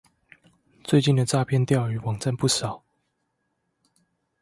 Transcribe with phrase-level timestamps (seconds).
[0.83, 2.83] 最近的詐騙釣魚網站不少